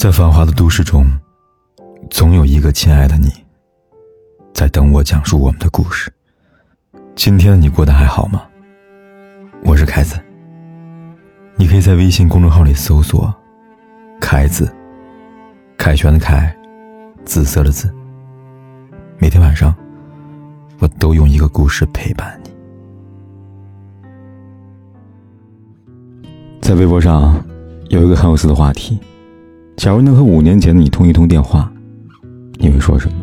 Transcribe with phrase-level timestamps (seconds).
[0.00, 1.04] 在繁华的都市中，
[2.08, 3.30] 总有一个亲爱的你，
[4.54, 6.10] 在等我讲述我们的故事。
[7.14, 8.44] 今天的你过得还好吗？
[9.62, 10.18] 我是凯子。
[11.54, 13.30] 你可以在微信公众号里搜索
[14.18, 14.74] “凯子”，
[15.76, 16.56] 凯旋的凯，
[17.26, 17.94] 紫色的紫。
[19.18, 19.74] 每天晚上，
[20.78, 22.50] 我都用一个故事陪伴你。
[26.62, 27.38] 在微博上
[27.90, 28.98] 有一个很有意思的话题。
[29.80, 31.72] 假如能和五年前的你通一通电话，
[32.58, 33.14] 你会说什么？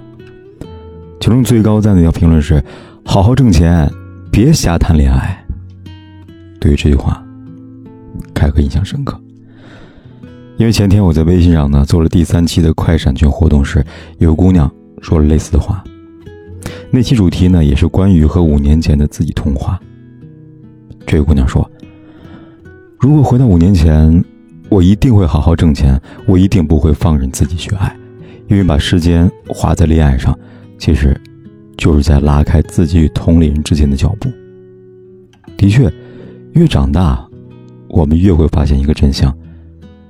[1.19, 2.59] 其中最高赞的一条评论是
[3.05, 3.87] ：“好好挣钱，
[4.31, 5.39] 别瞎谈恋爱。”
[6.59, 7.23] 对于这句话，
[8.33, 9.21] 凯哥印象深刻。
[10.57, 13.85] 因为前天我在微信上呢做了第三期的快闪群活动时，
[14.17, 14.67] 有姑娘
[14.99, 15.83] 说了类似的话。
[16.89, 19.79] 那期主题呢也是关于和五年前的自己通话。
[21.05, 21.69] 这个姑娘说
[22.99, 24.11] ：“如果回到五年前。”
[24.69, 27.95] 我一定会好好挣钱，我一定不会放任自己去爱，
[28.47, 30.37] 因为把时间花在恋爱上，
[30.77, 31.19] 其实，
[31.77, 34.29] 就是在拉开自己与同龄人之间的脚步。
[35.55, 35.91] 的确，
[36.51, 37.25] 越长大，
[37.87, 39.35] 我们越会发现一个真相：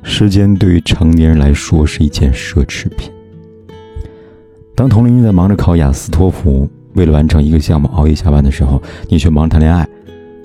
[0.02, 3.12] 时间对于成年人来说是一件奢侈品。
[4.76, 9.88] 当同龄人在忙着考雅思、托福，为了完成一个项目熬夜加班的时候，你却忙着谈恋爱。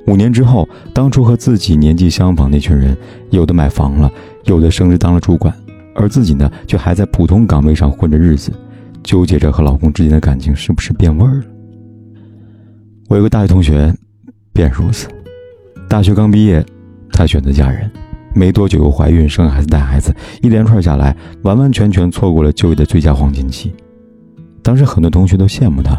[0.07, 2.97] 五年之后，当初和自己年纪相仿那群人，
[3.31, 4.11] 有的买房了，
[4.45, 5.55] 有的升职当了主管，
[5.95, 8.53] 而自己呢，却还在普通岗位上混着日子，
[9.05, 11.45] 纠结着和老公之间的感情是不是变味儿了。
[13.09, 13.95] 我有个大学同学，
[14.53, 15.07] 便如此。
[15.89, 16.65] 大学刚毕业，
[17.13, 17.89] 她选择嫁人，
[18.35, 23.73] 没多久又怀孕、生孩子、带孩子，一连串下来，完完全全错过了就业的最佳黄金期。
[24.63, 25.97] 当时很多同学都羡慕她。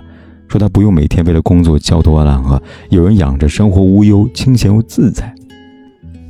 [0.54, 5.34] 说他不用每天为了工作焦头烂额，有人养着，生活无忧，清闲又自在。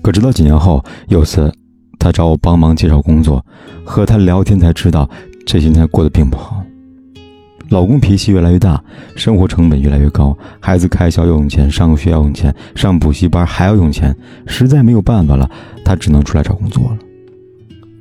[0.01, 1.53] 可直到几年后，有次
[1.99, 3.45] 他找我帮忙介绍工作，
[3.83, 5.09] 和他聊天才知道，
[5.45, 6.63] 这些年过得并不好。
[7.67, 8.81] 老公脾气越来越大，
[9.13, 14.15] 生活成本越来越高，孩子开销要用钱，上学要用钱，上补习班还要用钱，
[14.47, 15.51] 实在没有办法了，
[15.83, 16.97] 他只能出来找工作了。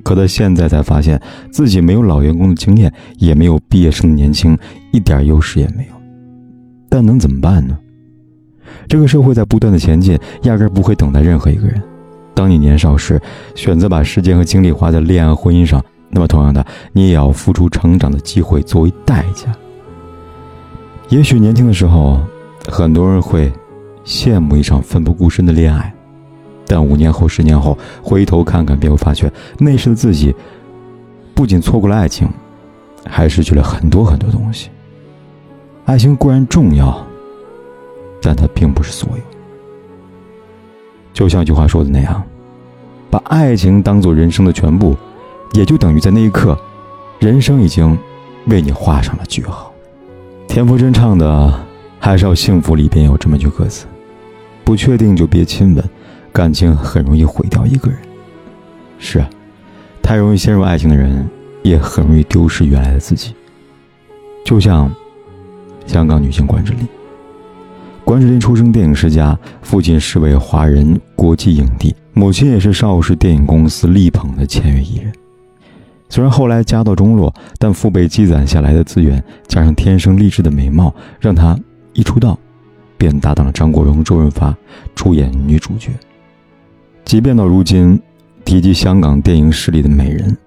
[0.03, 1.21] 可他现在才发现
[1.51, 4.57] 自己没有老员工的经验，也没有毕业生的年轻，
[4.93, 6.02] 一点优势也没有。
[6.93, 7.75] 但能怎么办呢？
[8.87, 11.81] 这个社会在不断的前进，压根不会等待任何一个人。
[12.35, 13.19] 当你年少时
[13.55, 19.51] 选择把时间和精力花在恋爱、婚姻上，那么同样的，你也要付出成长的机会作为代价。
[21.09, 22.21] 也许年轻的时候，
[22.67, 23.51] 很多人会
[24.05, 25.91] 羡慕一场奋不顾身的恋爱，
[26.67, 30.31] 但五年后、十年后回头看看，便会发觉那时的自己
[31.33, 32.29] 不仅错过了爱情，
[33.03, 34.69] 还失去了很多很多东西。
[35.85, 37.05] 爱情固然重要，
[38.21, 39.23] 但它并不是所有。
[41.13, 42.23] 就像一句话说的那样，
[43.09, 44.95] 把爱情当做人生的全部，
[45.51, 46.57] 也就等于在那一刻，
[47.19, 47.97] 人生已经
[48.47, 49.73] 为你画上了句号。
[50.47, 51.27] 田馥甄唱的
[51.99, 53.85] 《还是要幸福》里边有这么句歌词
[54.63, 55.83] ：“不确定就别亲吻，
[56.31, 57.99] 感情很容易毁掉一个人。”
[58.97, 59.29] 是啊，
[60.01, 61.29] 太容易陷入爱情的人，
[61.61, 63.35] 也很容易丢失原来的自己。
[64.45, 64.89] 就像。
[65.85, 66.87] 香港女星关之琳。
[68.03, 75.11] 关之琳出生电影世家，父亲是位华人国际影帝，母亲也是邵氏电影公司力捧的签约艺人。
[76.09, 81.57] 虽然后来家道中落，但父辈积攒下来的资源，加上天生丽质的美貌，让她
[81.93, 82.37] 一出道，
[82.97, 84.55] 便搭档了张国荣、周润发
[84.95, 85.89] 出演女主角。
[87.05, 87.99] 即便到如今，
[88.45, 90.37] 提及香港电影史里的美人，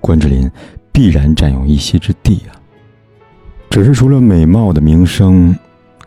[0.00, 0.50] 关之琳
[0.90, 2.56] 必然占有一席之地啊。
[3.74, 5.52] 只是除了美貌的名声，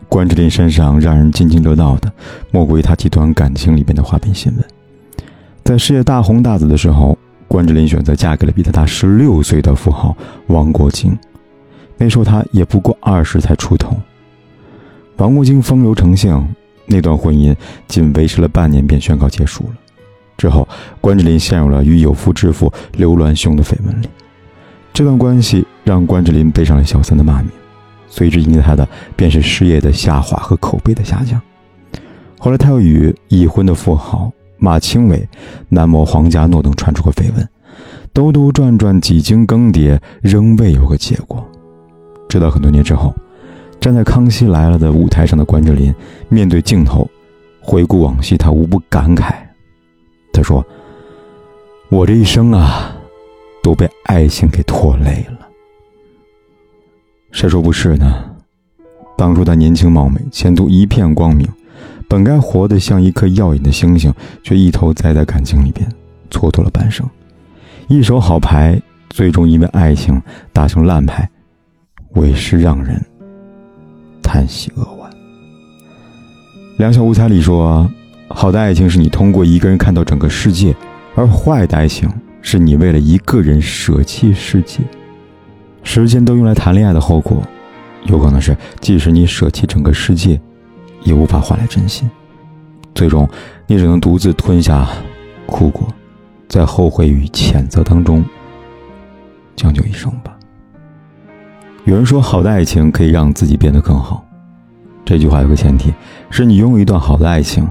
[0.08, 2.10] 关之琳身上让人津津乐道的，
[2.50, 4.64] 莫过于她几段感情里边的花边新闻。
[5.64, 11.14] 在事业大红大紫的时候，关之琳选择嫁给了比她大十六岁的富豪王国兴。
[11.98, 13.94] 那时候她也不过二十才出头。
[15.18, 16.42] 王国兴风流成性，
[16.86, 17.54] 那段婚姻
[17.86, 19.74] 仅维持了半年便宣告结束了。
[20.38, 20.66] 之后，
[21.02, 24.08] 关之琳陷入了与有夫之妇刘銮雄的绯闻里。
[24.94, 27.50] 这段关系让关之琳背上了小三的骂名。
[28.08, 31.40] 随之迎接他的便是事业的下滑和口碑的下降。
[32.38, 35.28] 后来，他又与已婚的富豪马清伟、
[35.68, 37.48] 男模黄家诺等传出过绯闻，
[38.12, 41.44] 兜兜转转，几经更迭，仍未有个结果。
[42.28, 43.14] 直到很多年之后，
[43.80, 45.94] 站在《康熙来了》的舞台上的关之琳
[46.28, 47.08] 面对镜头，
[47.60, 49.34] 回顾往昔，他无不感慨。
[50.32, 50.64] 他说
[51.90, 52.96] ：“我这一生啊，
[53.62, 55.37] 都被爱情给拖累了。”
[57.38, 58.24] 谁说不是呢？
[59.16, 61.46] 当初他年轻貌美，前途一片光明，
[62.08, 64.12] 本该活得像一颗耀眼的星星，
[64.42, 65.88] 却一头栽在感情里边，
[66.32, 67.08] 蹉跎了半生。
[67.86, 70.20] 一手好牌，最终因为爱情
[70.52, 71.30] 打成烂牌，
[72.14, 73.00] 委实让人
[74.20, 75.08] 叹息扼腕。
[76.76, 77.88] 两小无猜里说
[78.26, 80.74] ：“好的爱情是你通过一个人看到整个世界，
[81.14, 82.10] 而坏的爱情
[82.42, 84.80] 是你为了一个人舍弃世界。
[85.88, 87.42] 时间都用来谈恋爱的后果，
[88.04, 90.38] 有可能是即使你舍弃整个世界，
[91.02, 92.08] 也无法换来真心。
[92.94, 93.26] 最终，
[93.66, 94.86] 你只能独自吞下
[95.46, 95.88] 苦果。”
[96.46, 98.22] 在后悔与谴责当中
[99.56, 100.36] 将就一生吧。
[101.84, 104.22] 有人说，好的爱情可以让自己变得更好。
[105.06, 105.92] 这句话有个前提，
[106.28, 107.66] 是你拥有一段好的爱情。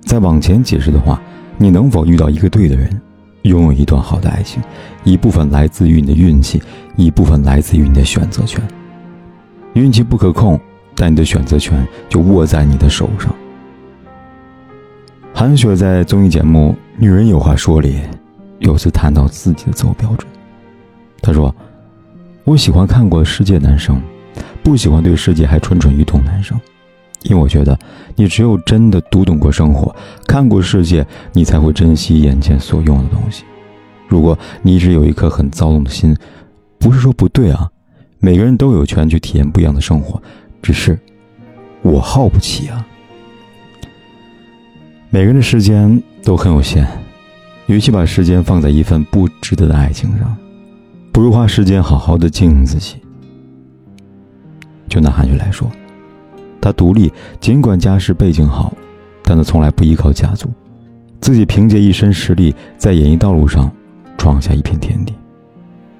[0.00, 1.22] 再往前解释的话，
[1.58, 3.00] 你能否遇到一个对的人，
[3.42, 4.60] 拥有一段好的爱情，
[5.04, 6.60] 一部分来自于你的运气，
[6.96, 8.62] 一部分来自于你的选择权。
[9.74, 10.58] 运气不可控，
[10.94, 13.34] 但你的选择权就握在你的手上。
[15.34, 18.00] 韩雪在综艺节目《女人有话说》里，
[18.58, 20.26] 有次谈到自己的择偶标准。
[21.20, 21.54] 她说
[22.44, 24.00] ：“我喜欢看过世界男生，
[24.62, 26.58] 不喜欢对世界还蠢蠢欲动男生，
[27.24, 27.78] 因为我觉得
[28.14, 29.94] 你只有真的读懂过生活，
[30.26, 33.44] 看过世界，你才会珍惜眼前所拥有的东西。
[34.08, 36.16] 如果你一直有一颗很躁动的心，
[36.78, 37.70] 不是说不对啊，
[38.18, 40.20] 每个人都有权去体验不一样的生活，
[40.62, 40.98] 只是
[41.82, 42.86] 我耗不起啊。”
[45.10, 46.86] 每个人的时间都很有限，
[47.66, 50.36] 与其把时间放在一份不值得的爱情上，
[51.12, 52.96] 不如花时间好好的经营自己。
[54.88, 55.70] 就拿韩雪来说，
[56.60, 58.74] 她独立，尽管家世背景好，
[59.22, 60.50] 但她从来不依靠家族，
[61.20, 63.72] 自己凭借一身实力在演艺道路上
[64.18, 65.14] 闯下一片天地。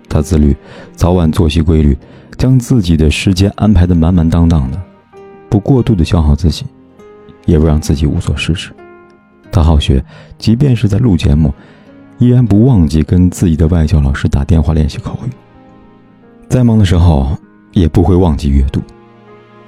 [0.08, 0.56] 他自律，
[0.94, 1.96] 早晚作息规律，
[2.36, 4.80] 将自己的时间安排的满满当当的，
[5.48, 6.64] 不过度的消耗自己，
[7.44, 8.70] 也不让自己无所事事。
[9.50, 10.04] 他好学，
[10.38, 11.52] 即便是在录节目，
[12.18, 15.30] 依然不忘记跟自己的外教老师打电话练习口语。
[16.48, 17.36] 再忙的时候，
[17.72, 18.80] 也不会忘记阅读。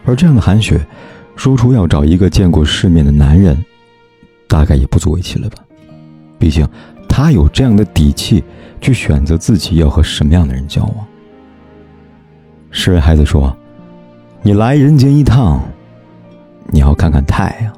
[0.04, 0.86] 而这样的韩雪，
[1.36, 3.64] 说出要找一个见过世面的男人，
[4.46, 5.58] 大概也不足为奇了吧？
[6.38, 6.66] 毕竟，
[7.08, 8.42] 她有这样的底气，
[8.80, 11.06] 去选择自己要和什么样的人交往。
[12.70, 13.56] 诗人孩子说
[14.42, 15.62] ：“你来人间一趟，
[16.66, 17.72] 你要看看太阳。”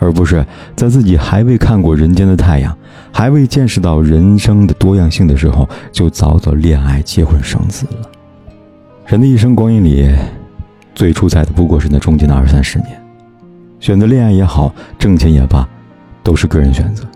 [0.00, 0.44] 而不是
[0.76, 2.76] 在自己还未看过人间的太阳，
[3.12, 8.10] 还未见识到人生的多样性的时候，就早早恋爱、结婚、生子了。
[9.06, 10.14] 人的一生光阴里，
[10.94, 13.00] 最出彩的不过是那中间的二三十年。
[13.80, 15.66] 选择恋爱也好，挣钱也罢，
[16.22, 17.06] 都是个人选择。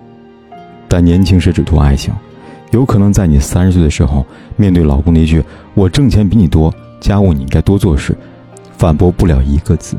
[0.86, 2.14] 但年轻时只图爱情，
[2.70, 4.26] 有可能在你三十岁的时候，
[4.56, 5.42] 面对老公那句
[5.74, 8.16] “我挣钱比你多，家务你应该多做事”，
[8.76, 9.96] 反驳不了一个字。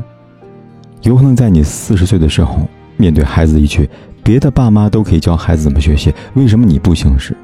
[1.02, 3.88] 有可能在你四十岁的时候，面对孩子一句
[4.22, 7.36] “别的爸妈都可以教孩子怎么学习，为什么你不行”时，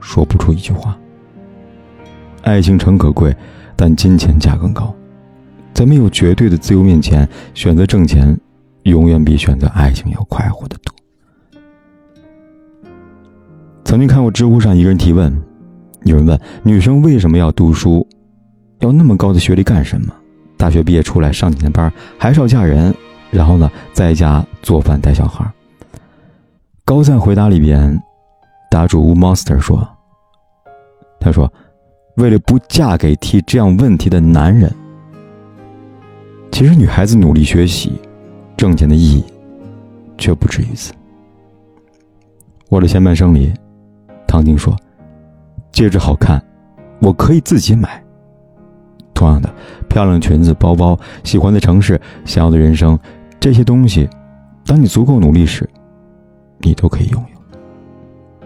[0.00, 0.96] 说不出一句话。
[2.42, 3.34] 爱情诚可贵，
[3.74, 4.94] 但金钱价更高。
[5.74, 8.38] 在没有绝对的自由面前，选择挣钱，
[8.84, 10.94] 永远比选择爱情要快活得多。
[13.88, 15.34] 曾经看过知乎上一个人提问，
[16.04, 18.06] 有人问女生为什么要读书，
[18.80, 20.12] 要那么高的学历干什么？
[20.58, 22.94] 大学毕业出来上几年班，还是要嫁人，
[23.30, 25.50] 然后呢，在家做饭带小孩。
[26.84, 27.98] 高赞回答里边，
[28.70, 29.88] 答主 monster 说
[31.18, 31.50] ：“他说，
[32.16, 34.70] 为了不嫁给提这样问题的男人，
[36.52, 37.98] 其实女孩子努力学习、
[38.54, 39.24] 挣钱的意义，
[40.18, 40.92] 却不止于此。”
[42.68, 43.50] 我的前半生里，
[44.28, 44.76] 唐晶说
[45.72, 46.40] ：“戒指好看，
[47.00, 48.00] 我可以自己买。”
[49.14, 49.52] 同样的，
[49.88, 52.96] 漂亮裙子、包包、喜欢的城市、想要的人生，
[53.40, 54.08] 这些东西，
[54.64, 55.68] 当你足够努力时，
[56.58, 57.38] 你都可以拥有。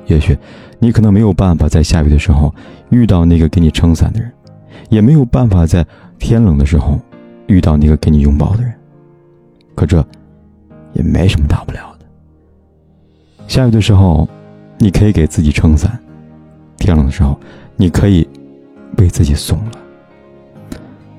[0.06, 0.38] 也许，
[0.78, 2.54] 你可能没有办法在下雨的时候
[2.90, 4.32] 遇到那个给你撑伞的人，
[4.88, 5.86] 也没有办法在
[6.18, 6.98] 天冷的时候
[7.48, 8.72] 遇到那个给你拥抱的人。
[9.74, 10.02] 可这，
[10.92, 12.06] 也没什么大不了的。
[13.46, 14.28] 下雨的时候，
[14.82, 15.92] 你可以给自己撑伞；
[16.76, 17.38] 天冷的时候，
[17.76, 18.28] 你可以
[18.98, 19.70] 为自己送了。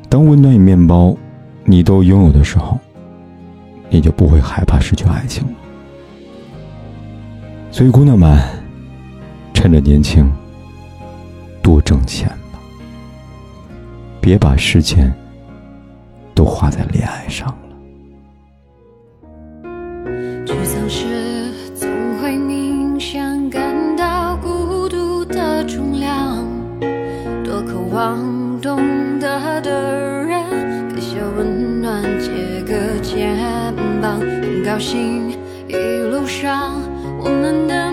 [0.10, 1.16] 当温暖与面包，
[1.64, 2.78] 你都拥有的时候，
[3.90, 5.54] 你就不会害怕失去爱情了。
[7.72, 8.38] 所以，姑娘们，
[9.54, 10.30] 趁着年轻，
[11.62, 12.60] 多挣钱吧，
[14.20, 15.10] 别把时间
[16.36, 17.58] 都花在恋爱上
[34.74, 35.30] 很高兴
[35.68, 35.76] 一
[36.10, 36.82] 路上
[37.20, 37.93] 我们的。